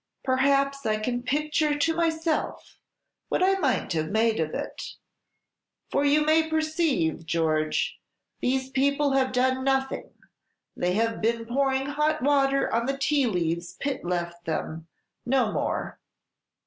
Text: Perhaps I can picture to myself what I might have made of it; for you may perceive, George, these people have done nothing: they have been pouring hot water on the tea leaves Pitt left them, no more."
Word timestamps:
Perhaps 0.23 0.83
I 0.83 0.97
can 0.97 1.21
picture 1.21 1.77
to 1.77 1.95
myself 1.95 2.79
what 3.29 3.43
I 3.43 3.59
might 3.59 3.93
have 3.93 4.09
made 4.09 4.39
of 4.39 4.51
it; 4.55 4.95
for 5.91 6.03
you 6.03 6.25
may 6.25 6.49
perceive, 6.49 7.23
George, 7.23 7.99
these 8.39 8.71
people 8.71 9.11
have 9.11 9.31
done 9.31 9.63
nothing: 9.63 10.09
they 10.75 10.93
have 10.93 11.21
been 11.21 11.45
pouring 11.45 11.85
hot 11.85 12.23
water 12.23 12.73
on 12.73 12.87
the 12.87 12.97
tea 12.97 13.27
leaves 13.27 13.73
Pitt 13.73 14.03
left 14.03 14.45
them, 14.45 14.87
no 15.23 15.51
more." 15.51 15.99